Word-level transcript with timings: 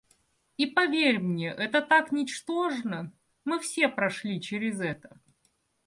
И 0.57 0.65
поверь 0.65 1.19
мне, 1.19 1.51
это 1.51 1.79
так 1.79 2.11
ничтожно... 2.11 3.11
Мы 3.45 3.59
все 3.59 3.87
прошли 3.87 4.41
через 4.41 4.79
это. 4.79 5.19